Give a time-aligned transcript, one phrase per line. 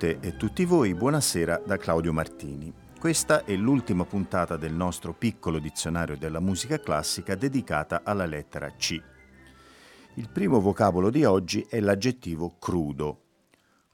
[0.00, 2.72] Tutte e tutti voi, buonasera da Claudio Martini.
[2.98, 8.98] Questa è l'ultima puntata del nostro piccolo dizionario della musica classica dedicata alla lettera C.
[10.14, 13.20] Il primo vocabolo di oggi è l'aggettivo crudo.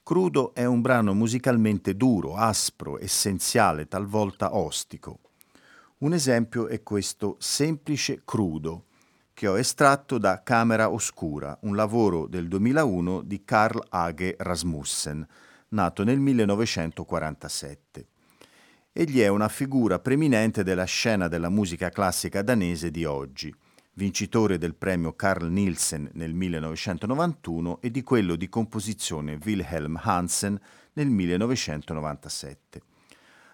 [0.01, 5.19] Crudo è un brano musicalmente duro, aspro, essenziale, talvolta ostico.
[5.97, 8.85] Un esempio è questo semplice crudo,
[9.33, 15.27] che ho estratto da Camera Oscura, un lavoro del 2001 di Carl Age Rasmussen,
[15.69, 18.07] nato nel 1947.
[18.91, 23.53] Egli è una figura preminente della scena della musica classica danese di oggi,
[23.93, 30.59] vincitore del premio Carl Nielsen nel 1991 e di quello di composizione Wilhelm Hansen
[30.93, 32.81] nel 1997.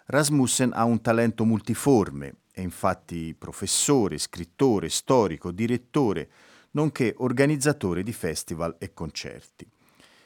[0.05, 6.29] Rasmussen ha un talento multiforme, è infatti professore, scrittore, storico, direttore,
[6.71, 9.67] nonché organizzatore di festival e concerti.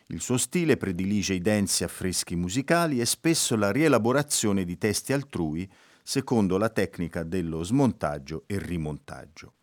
[0.09, 5.69] Il suo stile predilige i densi affreschi musicali e spesso la rielaborazione di testi altrui
[6.01, 9.55] secondo la tecnica dello smontaggio e rimontaggio.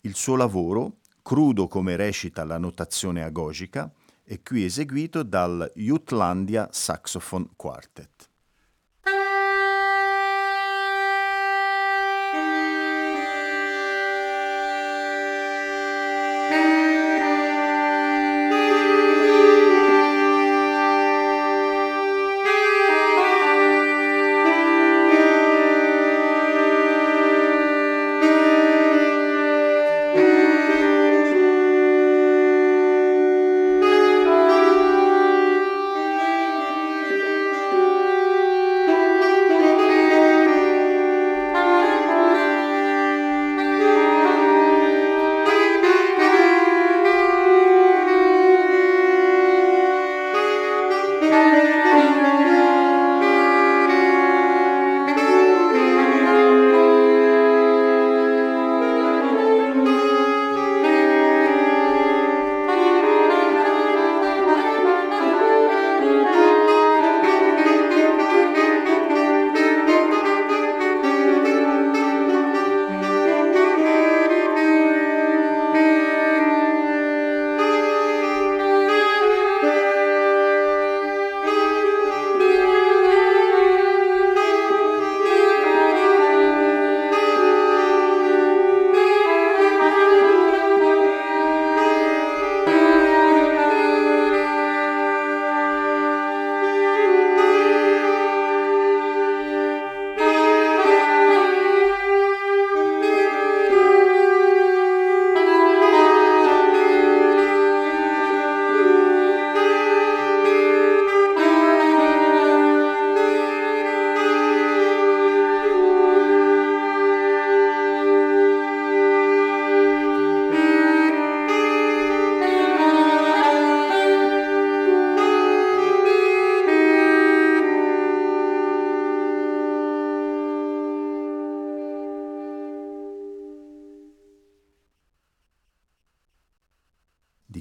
[0.00, 7.48] Il suo lavoro, crudo come recita la notazione agogica, è qui eseguito dal Jutlandia Saxophone
[7.54, 8.13] Quartet.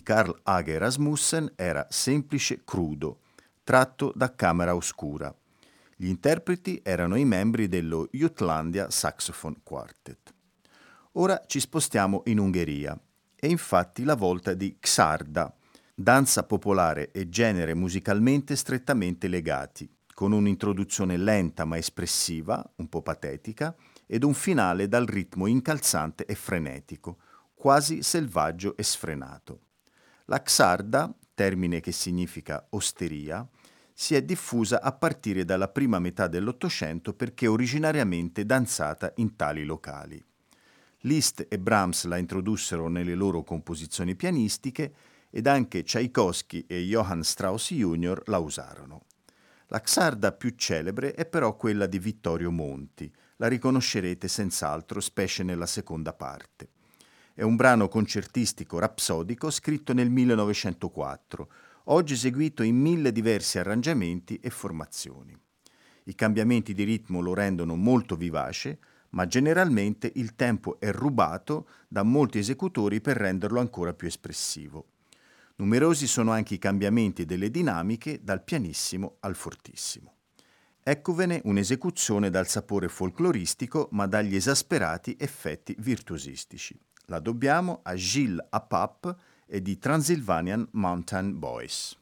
[0.03, 3.21] Carl Age Rasmussen era semplice crudo,
[3.63, 5.33] tratto da Camera Oscura.
[5.95, 10.33] Gli interpreti erano i membri dello Jutlandia Saxophone Quartet.
[11.13, 12.99] Ora ci spostiamo in Ungheria.
[13.33, 15.55] È infatti la volta di Xarda,
[15.95, 23.73] danza popolare e genere musicalmente strettamente legati, con un'introduzione lenta ma espressiva, un po' patetica,
[24.05, 27.19] ed un finale dal ritmo incalzante e frenetico,
[27.53, 29.59] quasi selvaggio e sfrenato.
[30.25, 33.47] La xarda, termine che significa osteria,
[33.93, 40.23] si è diffusa a partire dalla prima metà dell'Ottocento perché originariamente danzata in tali locali.
[41.01, 44.93] Liszt e Brahms la introdussero nelle loro composizioni pianistiche
[45.29, 48.21] ed anche Tchaikovsky e Johann Strauss Jr.
[48.25, 49.05] la usarono.
[49.67, 55.65] La xarda più celebre è però quella di Vittorio Monti, la riconoscerete senz'altro, specie nella
[55.65, 56.69] seconda parte.
[57.35, 61.51] È un brano concertistico rapsodico scritto nel 1904,
[61.85, 65.35] oggi eseguito in mille diversi arrangiamenti e formazioni.
[66.03, 68.77] I cambiamenti di ritmo lo rendono molto vivace,
[69.09, 74.89] ma generalmente il tempo è rubato da molti esecutori per renderlo ancora più espressivo.
[75.55, 80.17] Numerosi sono anche i cambiamenti delle dinamiche dal pianissimo al fortissimo.
[80.83, 86.79] Eccovene un'esecuzione dal sapore folcloristico ma dagli esasperati effetti virtuosistici.
[87.07, 89.15] La dobbiamo a Gilles Apap
[89.45, 91.97] e di Transylvanian Mountain Boys.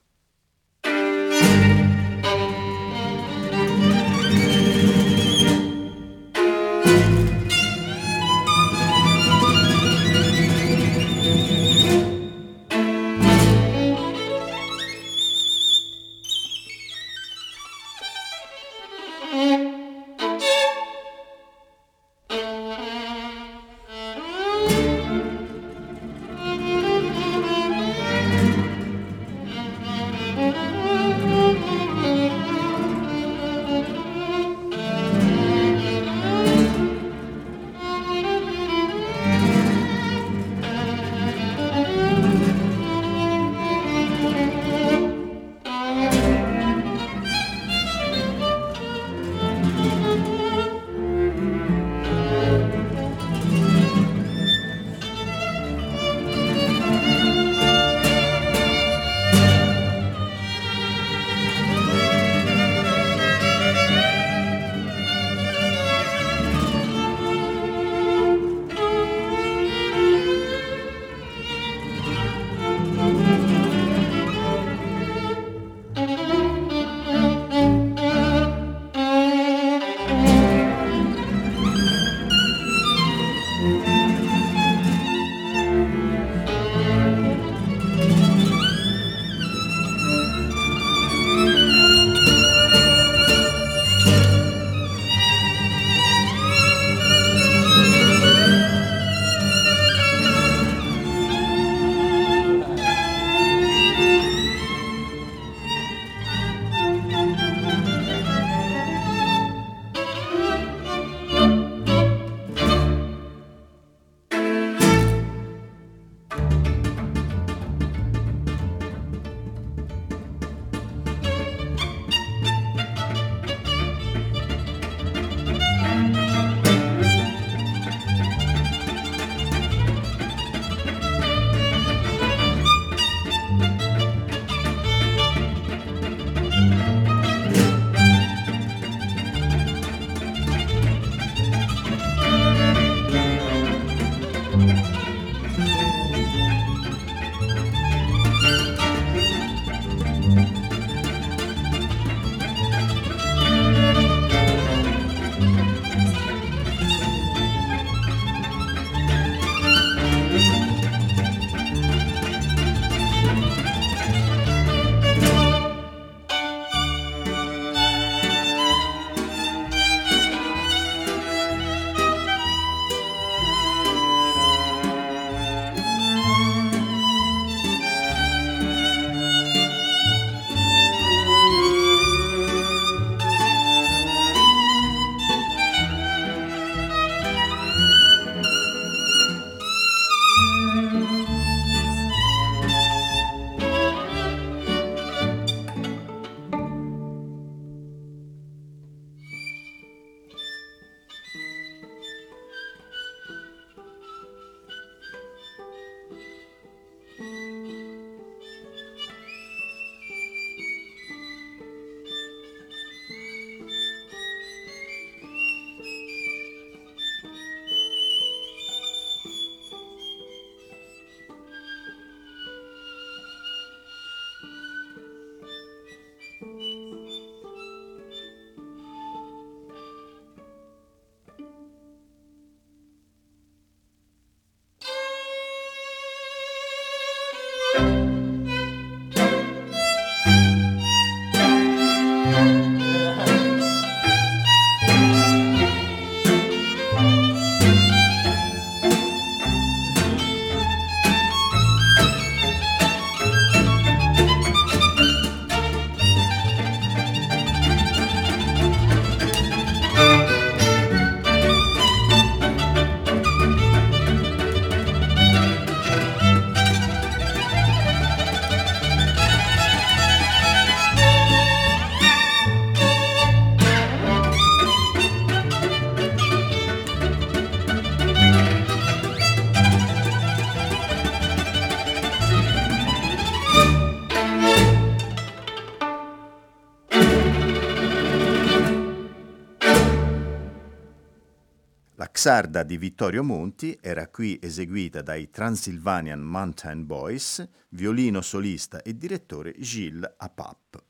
[292.24, 298.96] La Xarda di Vittorio Monti era qui eseguita dai Transylvanian Mountain Boys, violino solista e
[298.96, 300.84] direttore Gilles Apap.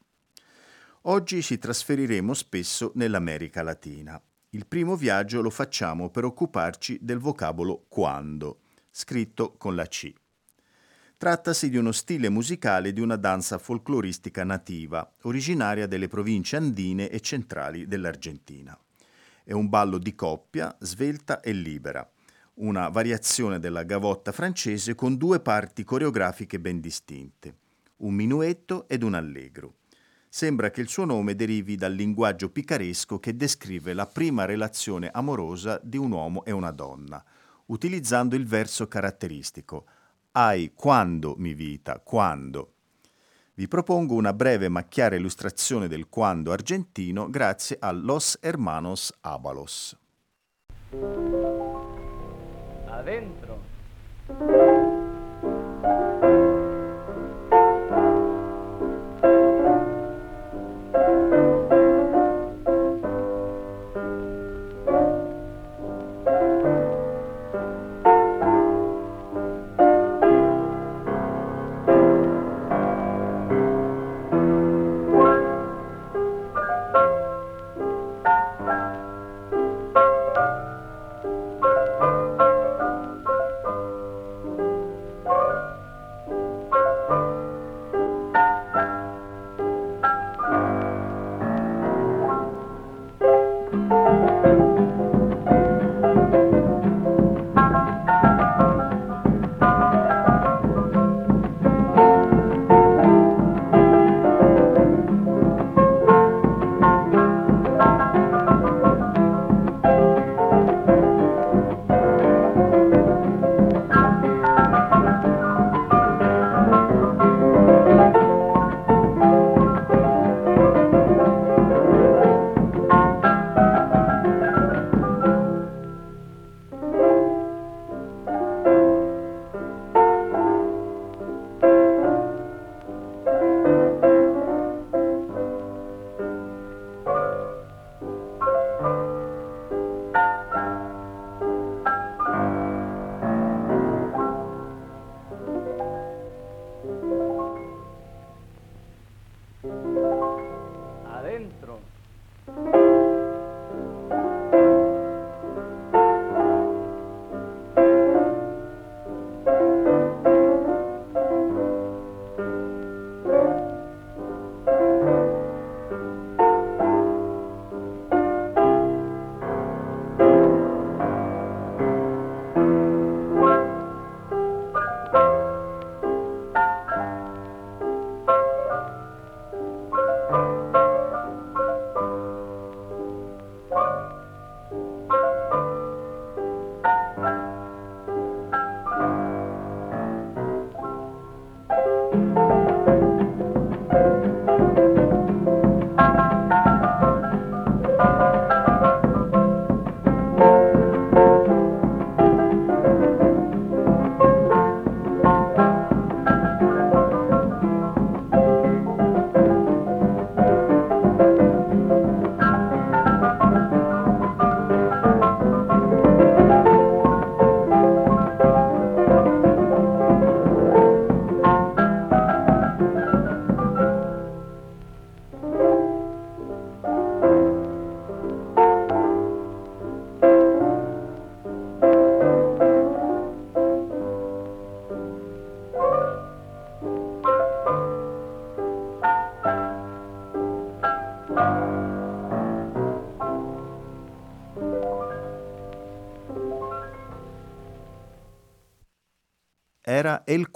[1.04, 4.22] Oggi ci trasferiremo spesso nell'America Latina.
[4.50, 10.14] Il primo viaggio lo facciamo per occuparci del vocabolo quando, scritto con la C.
[11.16, 17.22] Trattasi di uno stile musicale di una danza folcloristica nativa, originaria delle province andine e
[17.22, 18.78] centrali dell'Argentina.
[19.44, 22.08] È un ballo di coppia, svelta e libera,
[22.56, 27.56] una variazione della gavotta francese con due parti coreografiche ben distinte,
[27.98, 29.76] un minuetto ed un allegro.
[30.30, 35.80] Sembra che il suo nome derivi dal linguaggio picaresco che descrive la prima relazione amorosa
[35.84, 37.22] di un uomo e una donna,
[37.66, 39.86] utilizzando il verso caratteristico.
[40.34, 42.71] Ai quando mi vita, quando
[43.54, 49.98] vi propongo una breve ma chiara illustrazione del quando argentino grazie a Los Hermanos Abalos.
[52.88, 53.60] Adentro.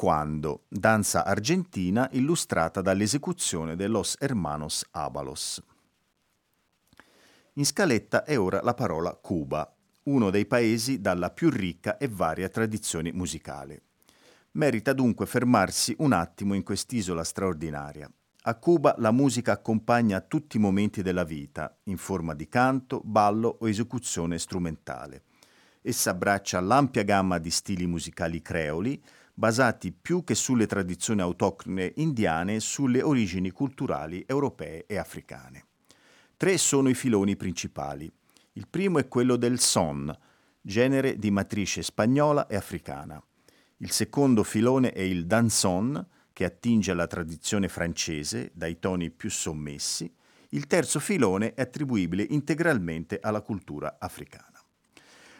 [0.05, 5.59] Cuando, danza argentina illustrata dall'esecuzione de Los Hermanos Abalos.
[7.53, 9.67] In scaletta è ora la parola Cuba,
[10.03, 13.81] uno dei paesi dalla più ricca e varia tradizione musicale.
[14.51, 18.07] Merita dunque fermarsi un attimo in quest'isola straordinaria.
[18.43, 23.57] A Cuba la musica accompagna tutti i momenti della vita, in forma di canto, ballo
[23.59, 25.23] o esecuzione strumentale.
[25.81, 29.03] Essa abbraccia l'ampia gamma di stili musicali creoli,
[29.37, 35.65] basati più che sulle tradizioni autoctone indiane sulle origini culturali europee e africane.
[36.37, 38.11] Tre sono i filoni principali.
[38.53, 40.17] Il primo è quello del son,
[40.61, 43.21] genere di matrice spagnola e africana.
[43.77, 50.11] Il secondo filone è il danson, che attinge alla tradizione francese, dai toni più sommessi.
[50.49, 54.54] Il terzo filone è attribuibile integralmente alla cultura africana.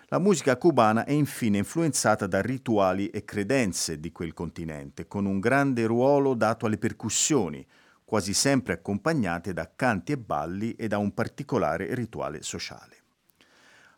[0.09, 5.39] La musica cubana è infine influenzata da rituali e credenze di quel continente, con un
[5.39, 7.65] grande ruolo dato alle percussioni,
[8.03, 12.97] quasi sempre accompagnate da canti e balli e da un particolare rituale sociale.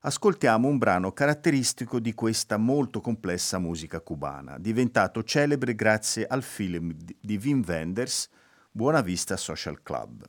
[0.02, 6.96] Ascoltiamo un brano caratteristico di questa molto complessa musica cubana, diventato celebre grazie al film
[7.20, 8.30] di Wim Wenders
[8.72, 10.24] Buona Vista Social Club.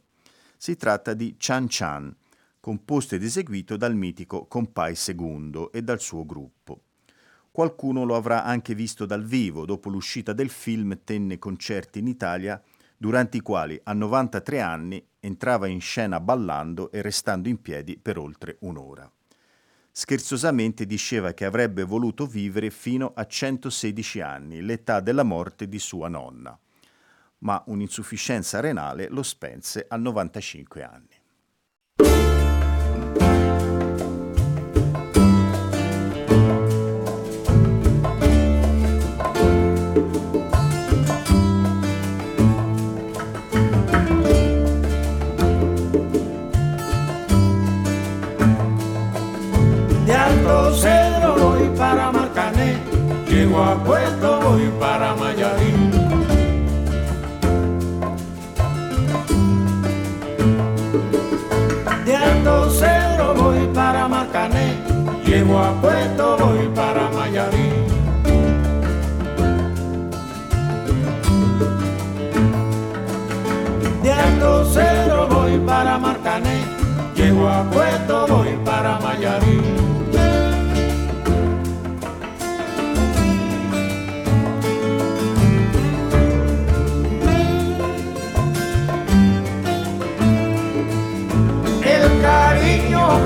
[0.56, 2.16] Si tratta di Chan Chan,
[2.68, 6.82] composto ed eseguito dal mitico Compay Segundo e dal suo gruppo.
[7.50, 12.62] Qualcuno lo avrà anche visto dal vivo, dopo l'uscita del film tenne concerti in Italia,
[12.94, 18.18] durante i quali a 93 anni entrava in scena ballando e restando in piedi per
[18.18, 19.10] oltre un'ora.
[19.90, 26.08] Scherzosamente diceva che avrebbe voluto vivere fino a 116 anni, l'età della morte di sua
[26.08, 26.56] nonna,
[27.38, 32.38] ma un'insufficienza renale lo spense a 95 anni.
[65.59, 67.71] Llego a Puerto voy para Mayarí.
[74.03, 76.62] De Alto Cedro voy para Marcané,
[77.14, 79.79] llego a Puerto voy para Mayarí.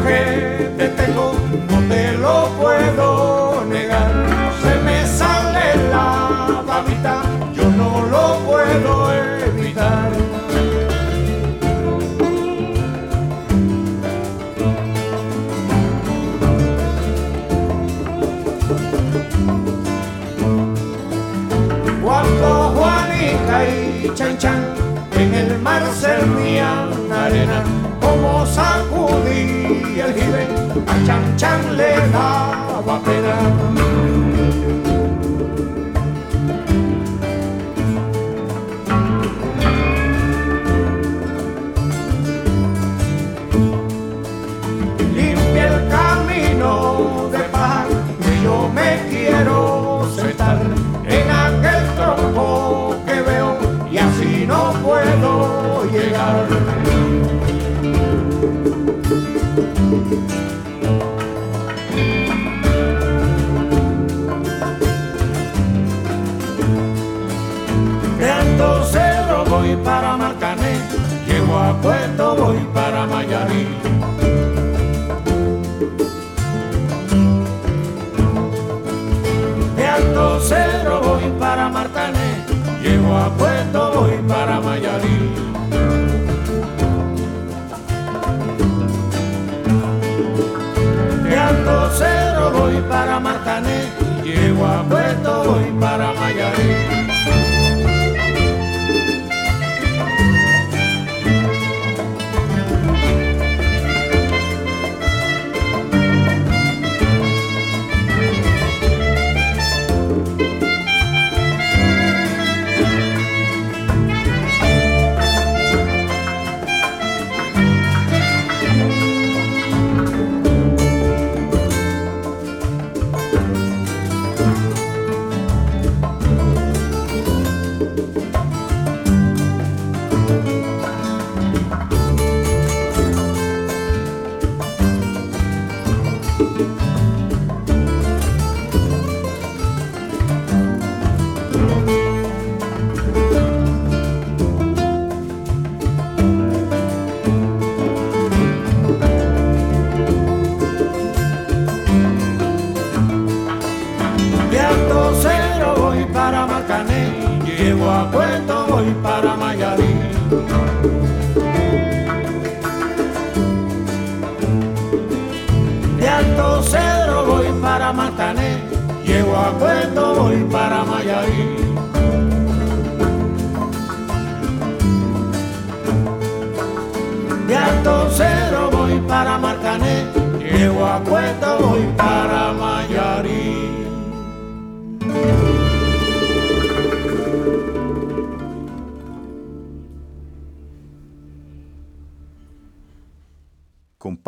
[0.05, 1.35] que te tengo,
[1.70, 4.11] no te lo puedo negar.
[4.62, 7.22] Se me sale la babita,
[7.54, 10.21] yo no lo puedo evitar.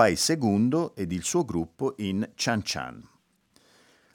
[0.05, 3.09] Pai II ed il suo gruppo in Chan Chan.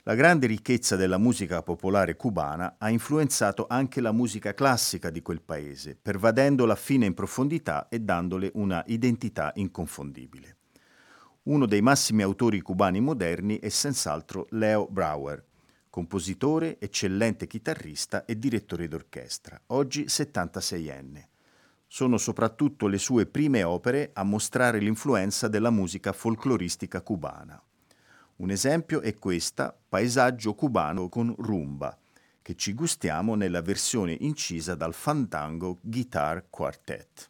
[0.04, 5.42] La grande ricchezza della musica popolare cubana ha influenzato anche la musica classica di quel
[5.42, 10.58] paese, pervadendola fino in profondità e dandole una identità inconfondibile.
[11.46, 15.44] Uno dei massimi autori cubani moderni è senz'altro Leo Brauer,
[15.90, 21.30] compositore, eccellente chitarrista e direttore d'orchestra, oggi 76enne
[21.92, 27.60] sono soprattutto le sue prime opere a mostrare l'influenza della musica folcloristica cubana.
[28.38, 31.98] Un esempio è questa Paesaggio cubano con rumba,
[32.44, 37.30] che ci gustiamo nella versione incisa dal Fandango Guitar Quartet.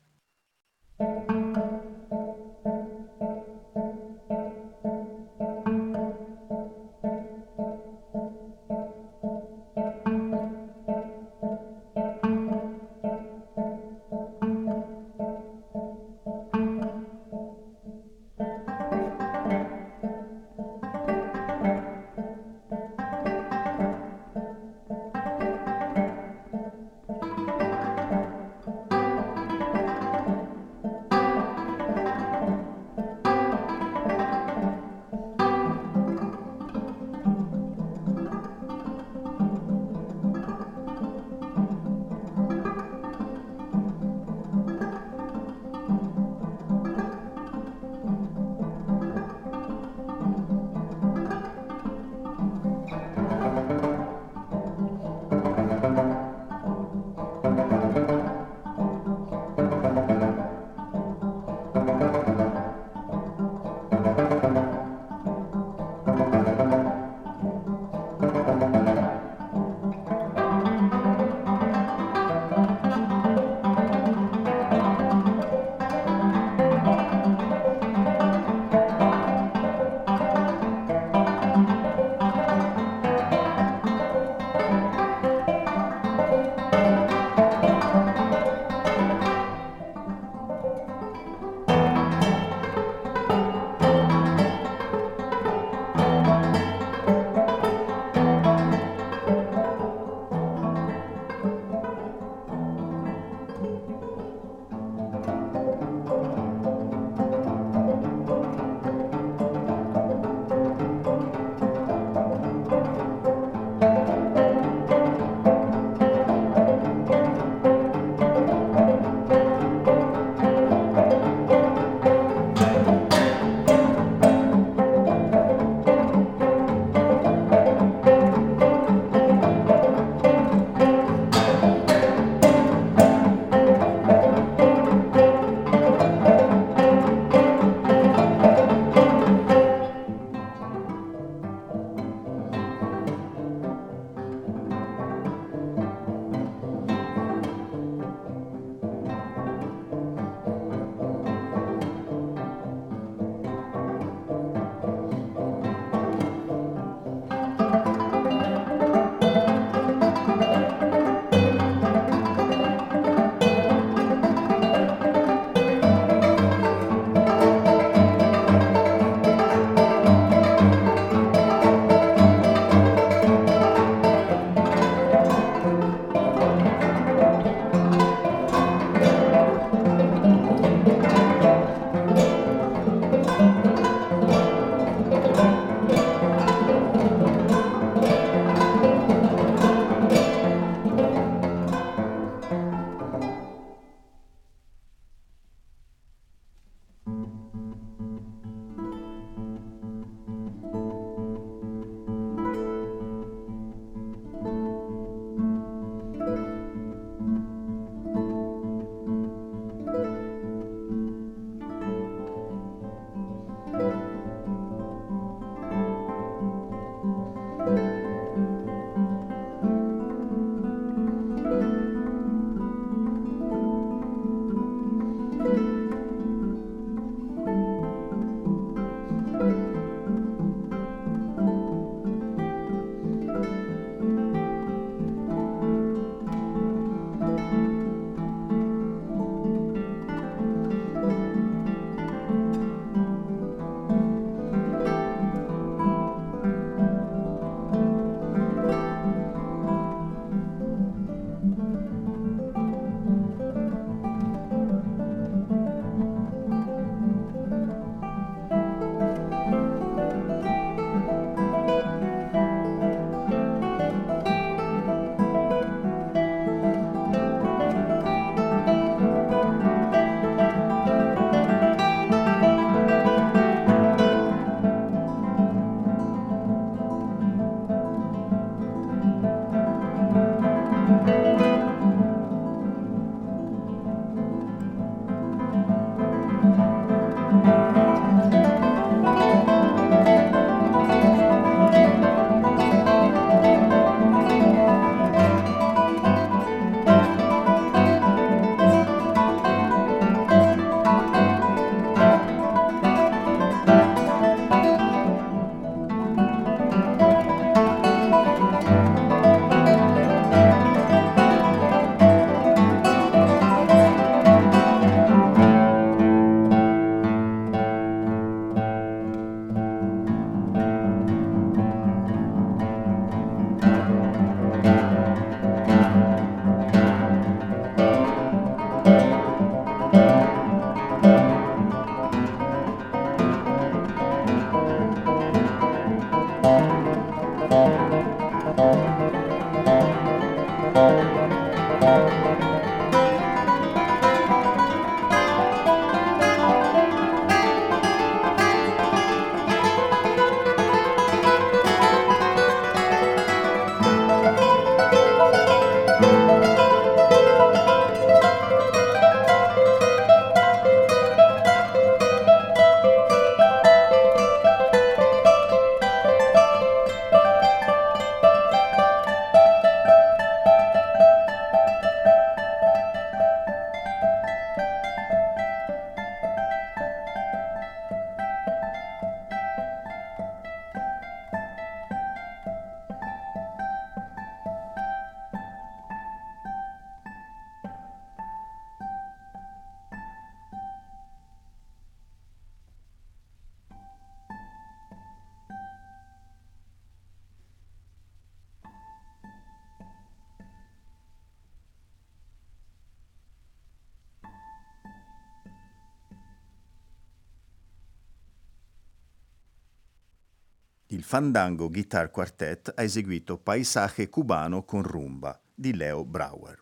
[411.10, 416.62] Fandango Guitar Quartet ha eseguito Paisaje cubano con rumba di Leo Brauer.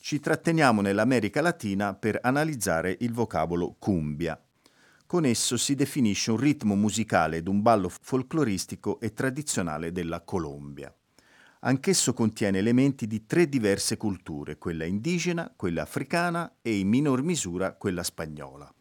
[0.00, 4.36] Ci tratteniamo nell'America Latina per analizzare il vocabolo cumbia.
[5.06, 10.92] Con esso si definisce un ritmo musicale ed un ballo folcloristico e tradizionale della Colombia.
[11.60, 17.74] Anch'esso contiene elementi di tre diverse culture, quella indigena, quella africana e in minor misura
[17.74, 18.74] quella spagnola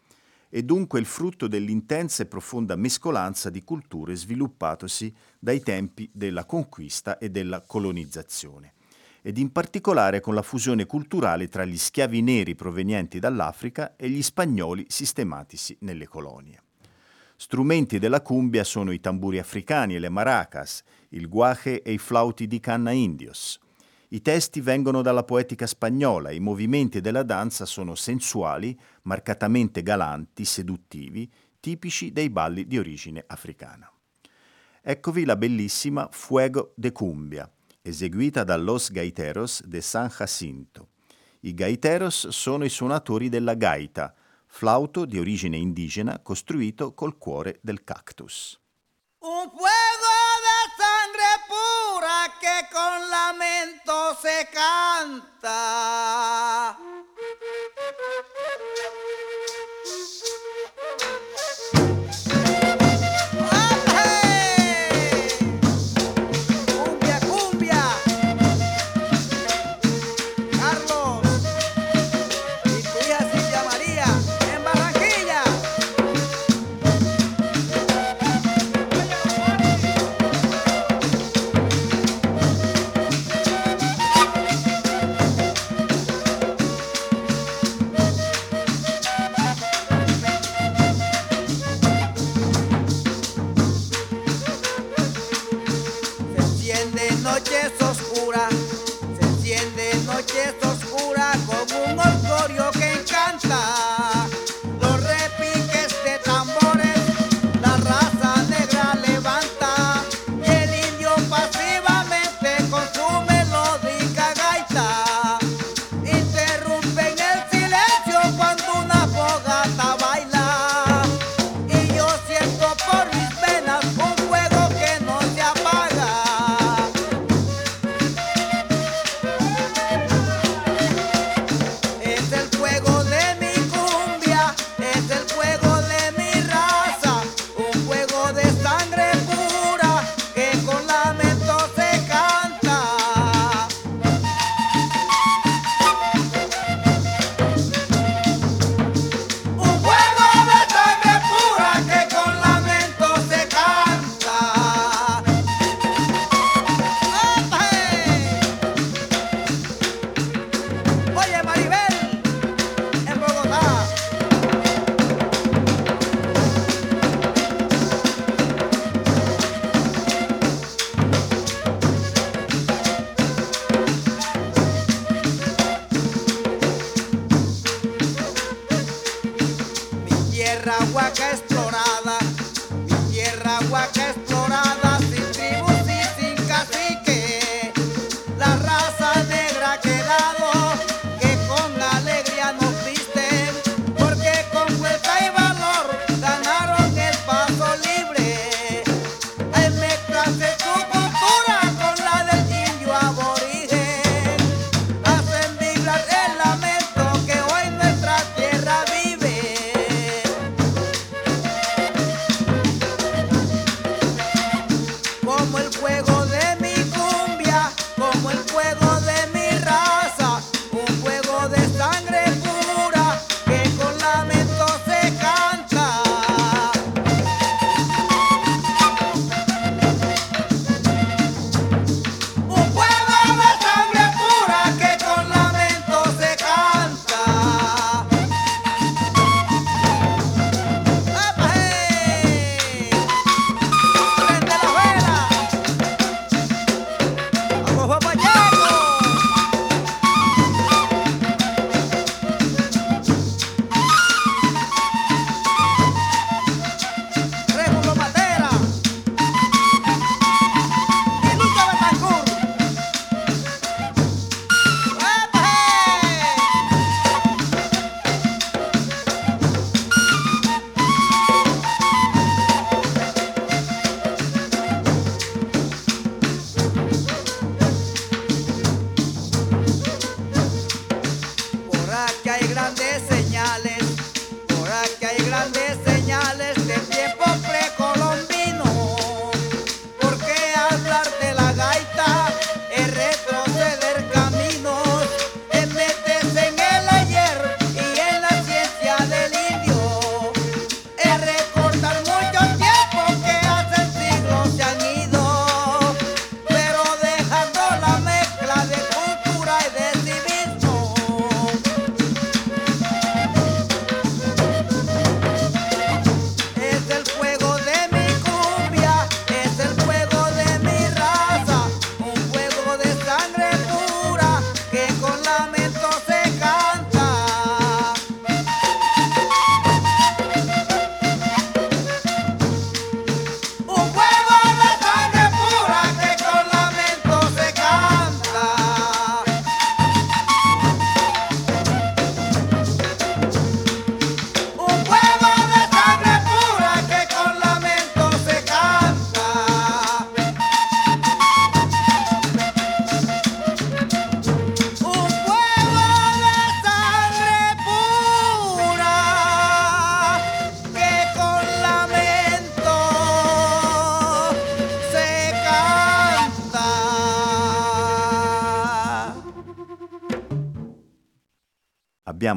[0.49, 7.17] e dunque il frutto dell'intensa e profonda mescolanza di culture sviluppatosi dai tempi della conquista
[7.17, 8.73] e della colonizzazione,
[9.21, 14.23] ed in particolare con la fusione culturale tra gli schiavi neri provenienti dall'Africa e gli
[14.23, 16.63] spagnoli sistematisi nelle colonie.
[17.35, 22.47] Strumenti della cumbia sono i tamburi africani e le maracas, il guaje e i flauti
[22.47, 23.59] di canna indios,
[24.11, 31.31] i testi vengono dalla poetica spagnola, i movimenti della danza sono sensuali, marcatamente galanti, seduttivi,
[31.59, 33.91] tipici dei balli di origine africana.
[34.81, 40.87] Eccovi la bellissima Fuego de Cumbia, eseguita da Los Gaiteros de San Jacinto.
[41.41, 44.15] I gaiteros sono i suonatori della gaita,
[44.47, 48.59] flauto di origine indigena costruito col cuore del cactus.
[49.19, 53.58] Un fuego de sangre pura que con lamento
[54.15, 55.49] se canta.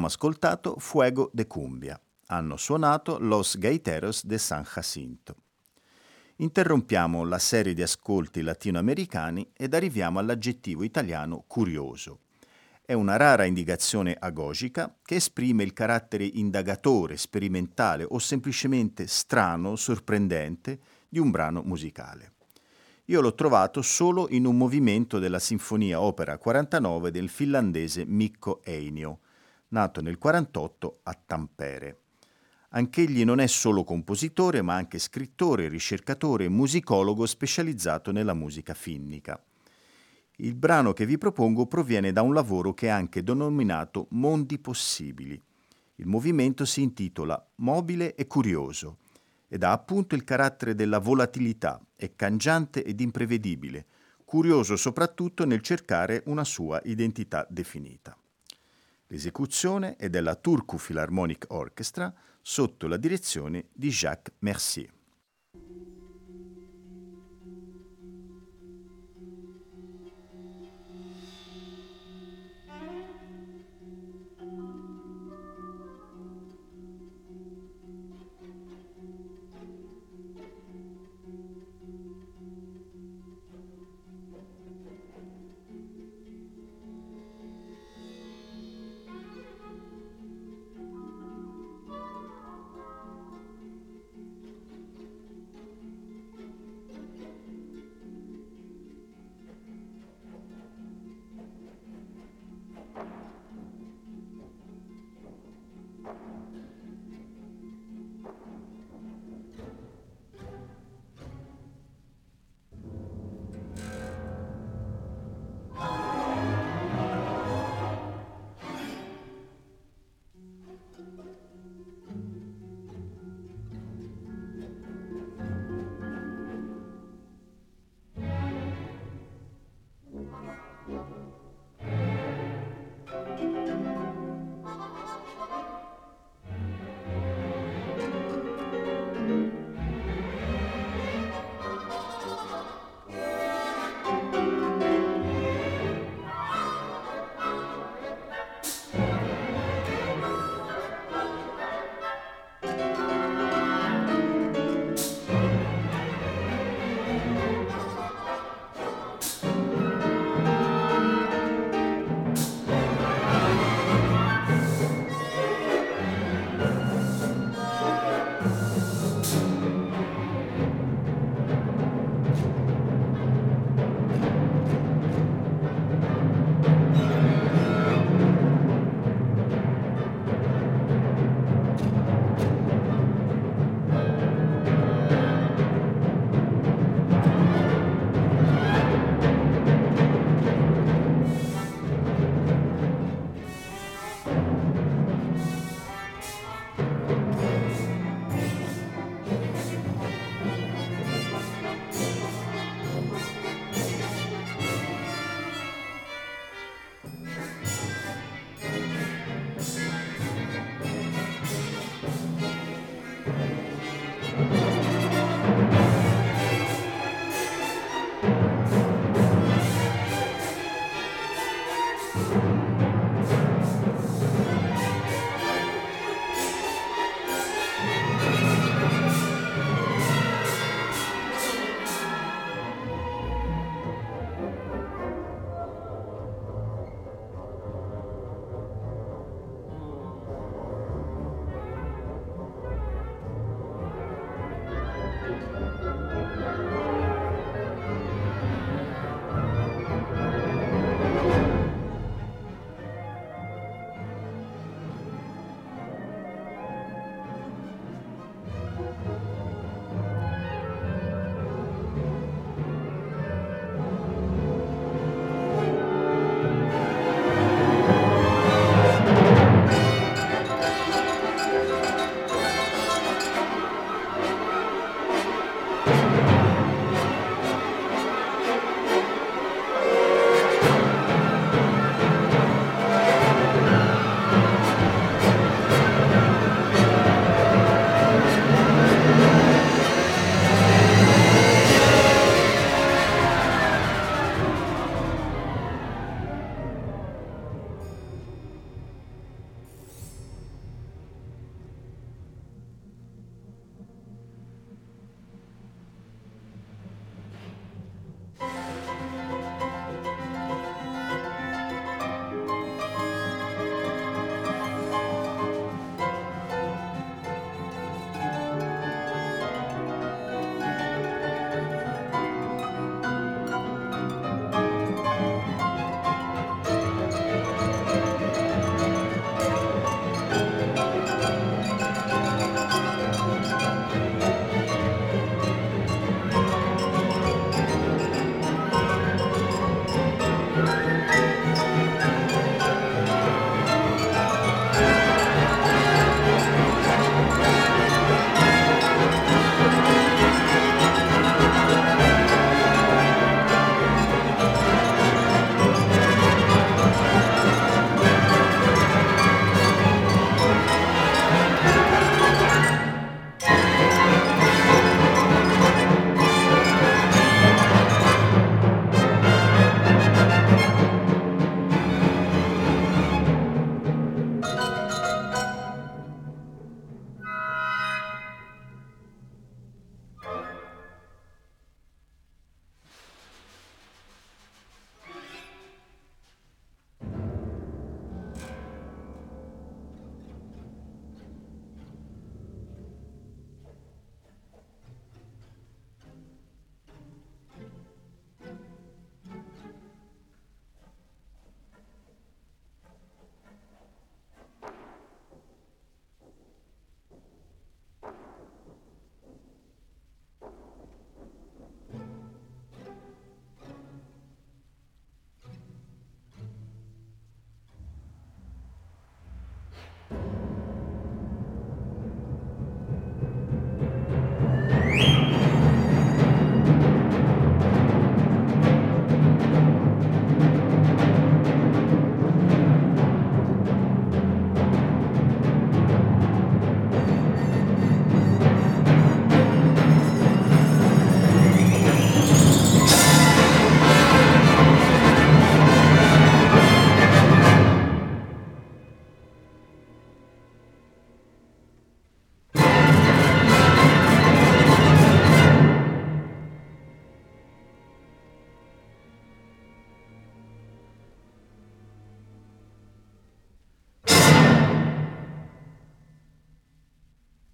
[0.03, 1.97] Abbiamo ascoltato Fuego de Cumbia.
[2.27, 5.35] Hanno suonato Los Gaiteros de San Jacinto.
[6.37, 12.19] Interrompiamo la serie di ascolti latinoamericani ed arriviamo all'aggettivo italiano curioso.
[12.81, 20.79] È una rara indicazione agogica che esprime il carattere indagatore, sperimentale o semplicemente strano, sorprendente
[21.07, 22.33] di un brano musicale.
[23.05, 29.19] Io l'ho trovato solo in un movimento della Sinfonia Opera 49 del finlandese Mikko Einio,
[29.73, 31.97] nato nel 48 a Tampere.
[32.69, 39.43] Anch'egli non è solo compositore, ma anche scrittore, ricercatore e musicologo specializzato nella musica finnica.
[40.37, 45.39] Il brano che vi propongo proviene da un lavoro che è anche denominato Mondi Possibili.
[45.95, 48.97] Il movimento si intitola Mobile e Curioso
[49.47, 53.85] ed ha appunto il carattere della volatilità, è cangiante ed imprevedibile,
[54.25, 58.17] curioso soprattutto nel cercare una sua identità definita.
[59.13, 62.11] L'esecuzione è della Turku Philharmonic Orchestra
[62.41, 64.91] sotto la direzione di Jacques Mercier.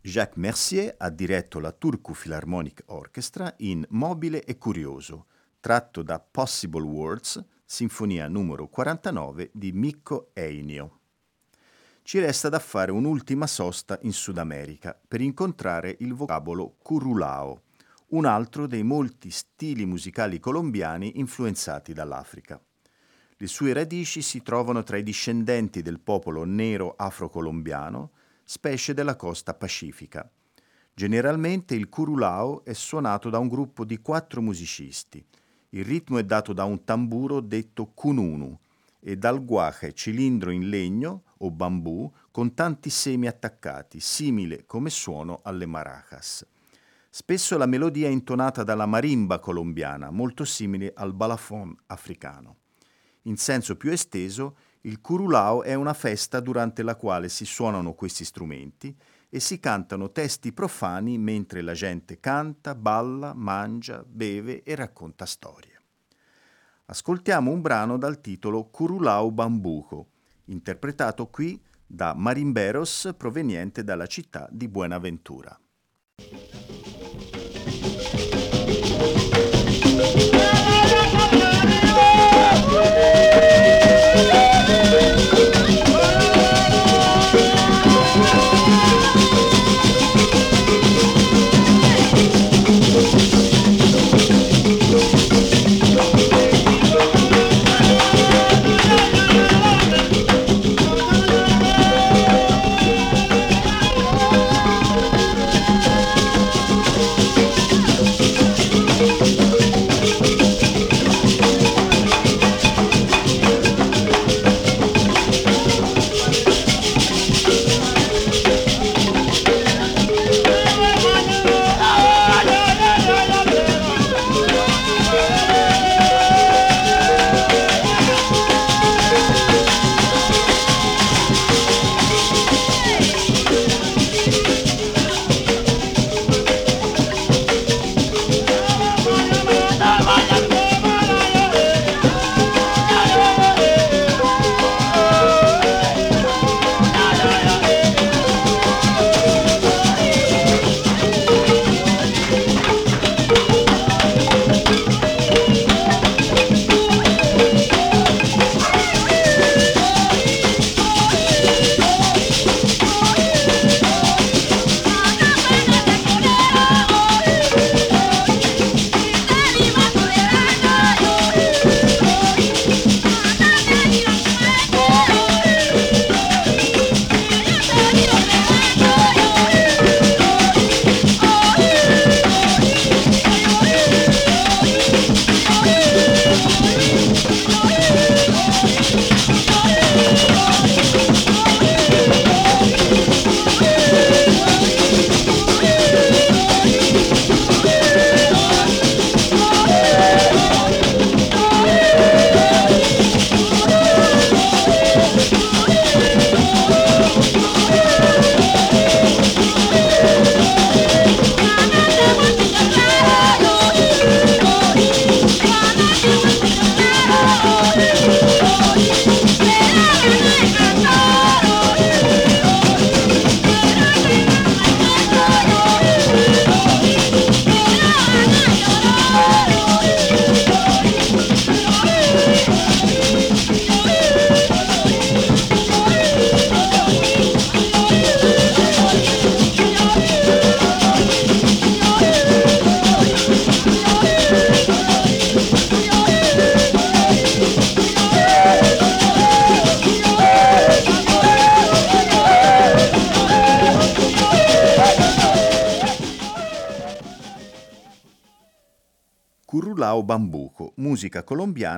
[0.10, 5.28] Jacques Mercier ha diretto la Turku Philharmonic Orchestra in Mobile e Curioso,
[5.60, 11.00] tratto da Possible Words, sinfonia numero 49 di Mikko Einio.
[12.02, 17.62] Ci resta da fare un'ultima sosta in Sud America per incontrare il vocabolo curulao,
[18.08, 22.60] un altro dei molti stili musicali colombiani influenzati dall'Africa.
[23.38, 28.14] Le sue radici si trovano tra i discendenti del popolo nero afrocolombiano,
[28.52, 30.28] specie della costa pacifica.
[30.92, 35.24] Generalmente il curulao è suonato da un gruppo di quattro musicisti.
[35.70, 38.58] Il ritmo è dato da un tamburo detto kununu
[39.02, 45.42] e dal guache cilindro in legno o bambù con tanti semi attaccati, simile come suono
[45.44, 46.44] alle maracas.
[47.08, 52.56] Spesso la melodia è intonata dalla marimba colombiana, molto simile al balafon africano.
[53.24, 58.24] In senso più esteso, il curulao è una festa durante la quale si suonano questi
[58.24, 58.96] strumenti
[59.28, 65.82] e si cantano testi profani mentre la gente canta, balla, mangia, beve e racconta storie.
[66.86, 70.08] Ascoltiamo un brano dal titolo Curulao Bambuco,
[70.46, 75.60] interpretato qui da marimberos proveniente dalla città di Buenaventura.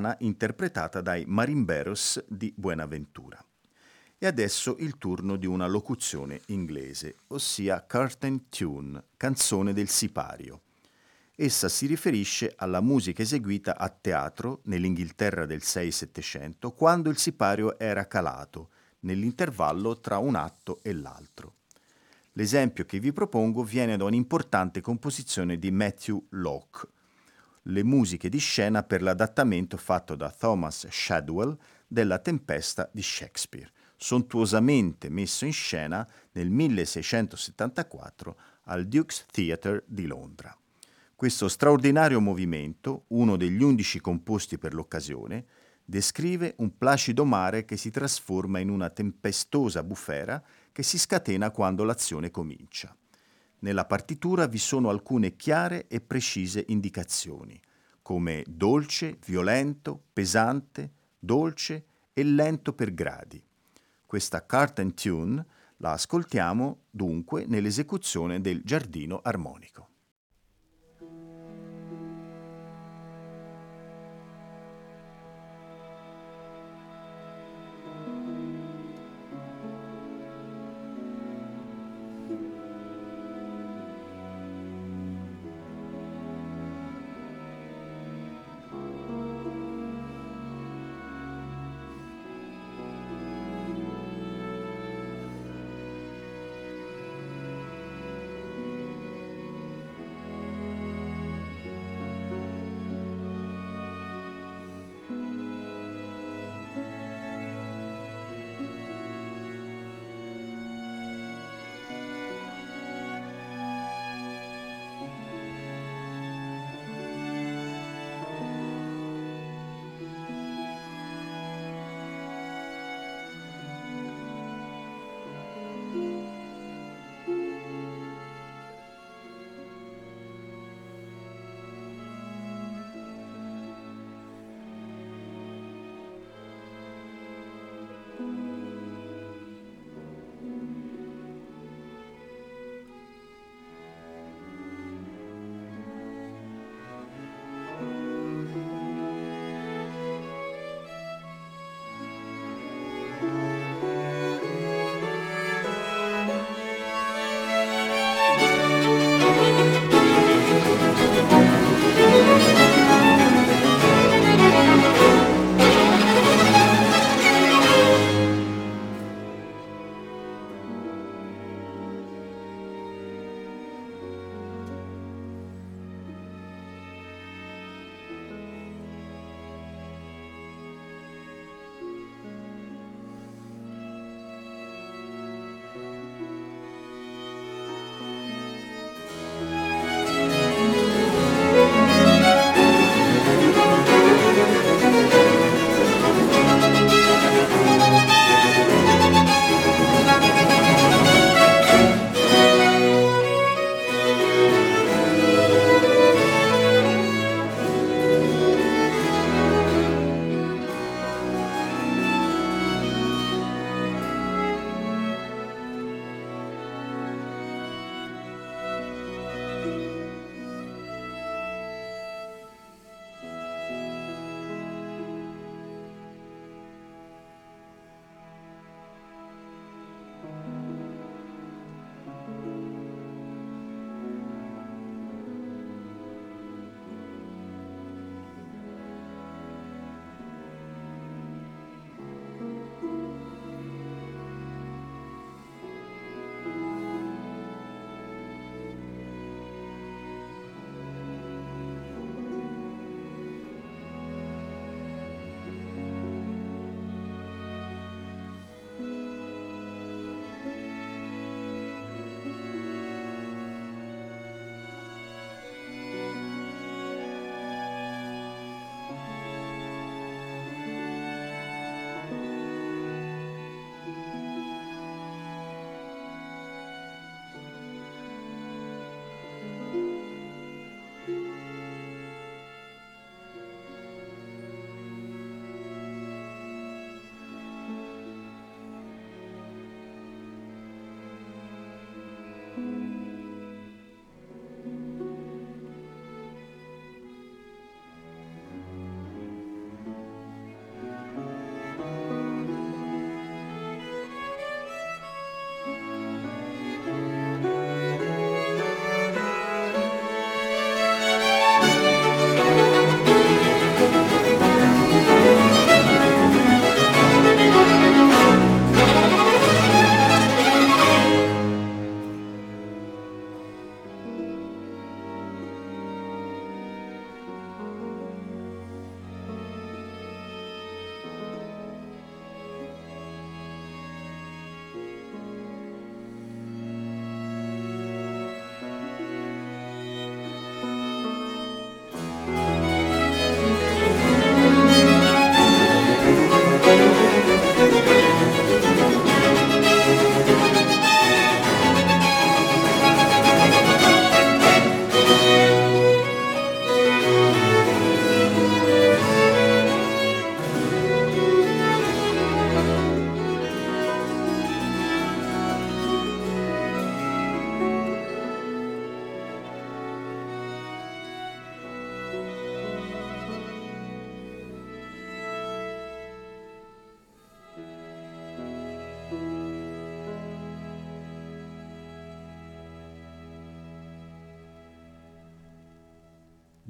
[0.01, 3.43] Colombiana interpretata dai Marimberos di Buenaventura.
[4.17, 10.61] E adesso il turno di una locuzione inglese, ossia curtain tune, canzone del sipario.
[11.35, 18.05] Essa si riferisce alla musica eseguita a teatro nell'Inghilterra del 6-700 quando il sipario era
[18.05, 18.69] calato,
[19.01, 21.55] nell'intervallo tra un atto e l'altro.
[22.33, 26.87] L'esempio che vi propongo viene da un'importante composizione di Matthew Locke,
[27.63, 31.57] le musiche di scena per l'adattamento fatto da Thomas Shadwell
[31.87, 33.71] della Tempesta di Shakespeare.
[34.01, 40.57] sontuosamente messo in scena nel 1674 al Duke's Theatre di Londra.
[41.15, 45.45] Questo straordinario movimento, uno degli undici composti per l'occasione,
[45.85, 51.83] descrive un placido mare che si trasforma in una tempestosa bufera che si scatena quando
[51.83, 52.95] l'azione comincia.
[53.63, 57.59] Nella partitura vi sono alcune chiare e precise indicazioni,
[58.01, 63.41] come dolce, violento, pesante, dolce e lento per gradi.
[64.03, 65.45] Questa cart and tune
[65.77, 69.90] la ascoltiamo dunque nell'esecuzione del giardino armonico.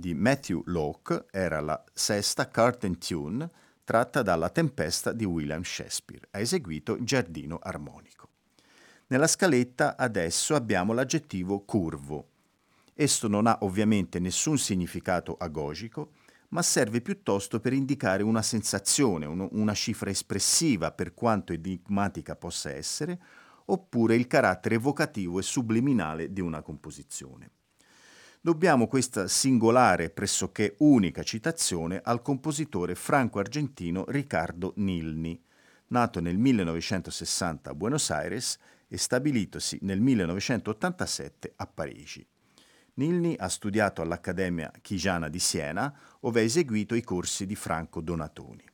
[0.02, 3.48] Di Matthew Locke era la sesta Curtain Tune
[3.84, 6.28] tratta dalla Tempesta di William Shakespeare.
[6.32, 8.30] Ha eseguito Giardino Armonico.
[9.08, 12.30] Nella scaletta adesso abbiamo l'aggettivo curvo.
[12.96, 16.14] Esso non ha ovviamente nessun significato agogico,
[16.50, 23.22] ma serve piuttosto per indicare una sensazione, una cifra espressiva per quanto enigmatica possa essere,
[23.66, 27.52] oppure il carattere evocativo e subliminale di una composizione.
[28.44, 35.40] Dobbiamo questa singolare, pressoché unica citazione al compositore franco-argentino Riccardo Nilni,
[35.90, 42.26] nato nel 1960 a Buenos Aires e stabilitosi nel 1987 a Parigi.
[42.96, 48.68] Nilni ha studiato all'Accademia Chigiana di Siena, ove ha eseguito i corsi di Franco Donatoni.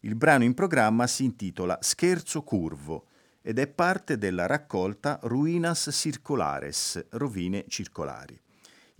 [0.00, 3.06] Il brano in programma si intitola Scherzo curvo
[3.40, 8.38] ed è parte della raccolta Ruinas Circulares, rovine circolari.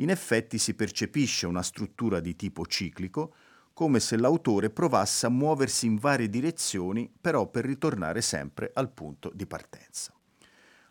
[0.00, 3.34] In effetti si percepisce una struttura di tipo ciclico,
[3.72, 9.30] come se l'autore provasse a muoversi in varie direzioni, però per ritornare sempre al punto
[9.32, 10.12] di partenza.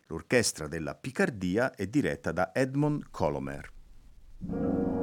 [0.06, 4.96] L'orchestra della Picardia è diretta da Edmond Colomer.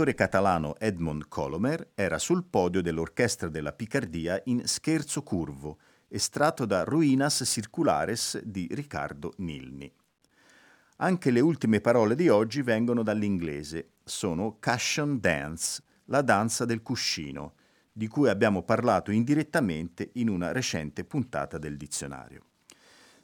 [0.00, 5.78] Direttore catalano Edmond Colomer era sul podio dell'Orchestra della Picardia in Scherzo Curvo,
[6.08, 9.92] estratto da Ruinas Circulares di Riccardo Nilni.
[10.96, 17.54] Anche le ultime parole di oggi vengono dall'inglese, sono cushion dance, la danza del cuscino,
[17.92, 22.44] di cui abbiamo parlato indirettamente in una recente puntata del dizionario.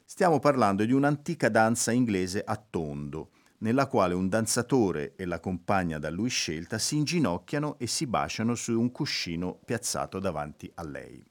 [0.05, 5.97] Stiamo parlando di un'antica danza inglese a tondo, nella quale un danzatore e la compagna
[5.97, 11.23] da lui scelta si inginocchiano e si baciano su un cuscino piazzato davanti a lei.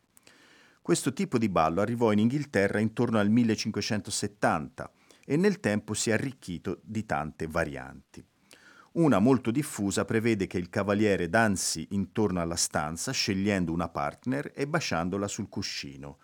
[0.83, 4.91] Questo tipo di ballo arrivò in Inghilterra intorno al 1570
[5.25, 8.25] e nel tempo si è arricchito di tante varianti.
[8.93, 14.67] Una molto diffusa prevede che il cavaliere danzi intorno alla stanza scegliendo una partner e
[14.67, 16.19] baciandola sul cuscino.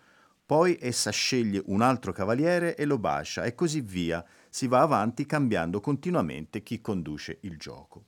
[0.45, 4.25] Poi essa sceglie un altro cavaliere e lo bacia e così via.
[4.53, 8.05] Si va avanti cambiando continuamente chi conduce il gioco.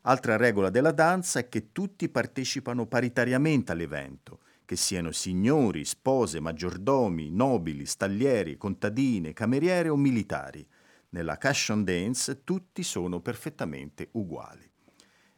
[0.00, 7.30] Altra regola della danza è che tutti partecipano paritariamente all'evento, che siano signori, spose, maggiordomi,
[7.30, 10.66] nobili, stallieri, contadine, cameriere o militari.
[11.10, 14.68] Nella Cushion Dance tutti sono perfettamente uguali.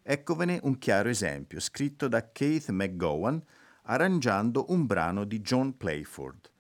[0.03, 3.45] Eccovene un chiaro esempio scritto da Keith McGowan
[3.83, 6.52] arrangiando un brano di John Playford.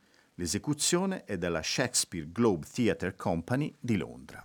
[0.42, 4.44] L'esecuzione è della Shakespeare Globe Theatre Company di Londra.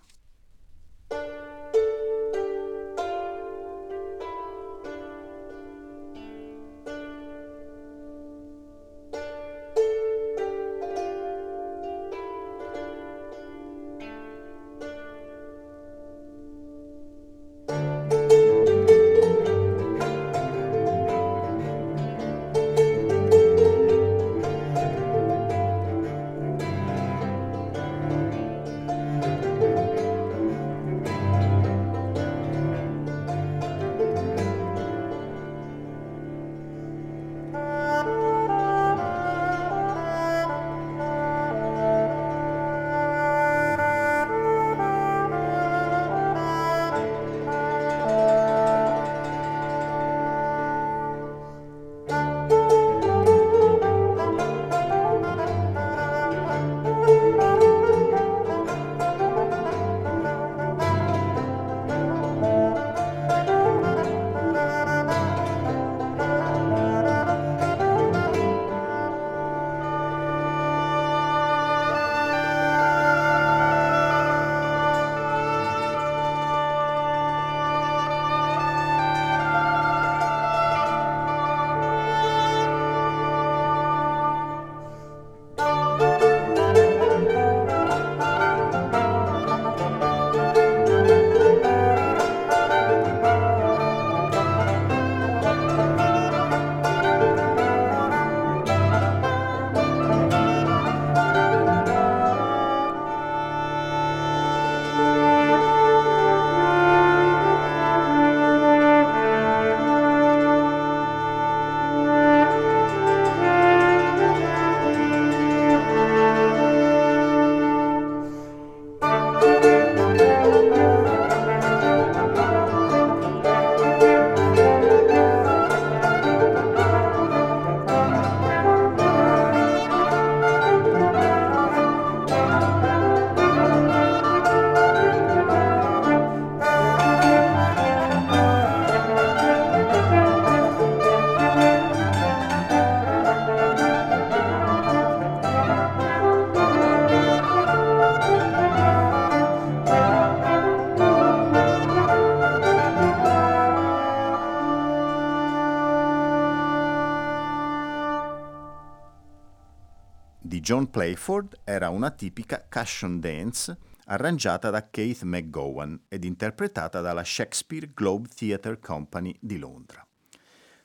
[160.77, 163.75] John Playford era una tipica cushion dance
[164.05, 170.05] arrangiata da Keith McGowan ed interpretata dalla Shakespeare Globe Theatre Company di Londra.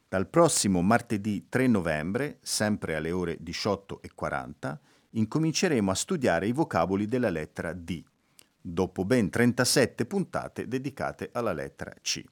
[0.08, 4.78] Dal prossimo martedì 3 novembre, sempre alle ore 18.40,
[5.10, 8.02] incominceremo a studiare i vocaboli della lettera D,
[8.62, 12.24] dopo ben 37 puntate dedicate alla lettera C.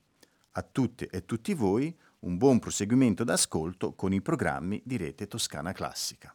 [0.53, 5.73] A tutte e tutti voi un buon proseguimento d'ascolto con i programmi di Rete Toscana
[5.73, 6.35] Classica.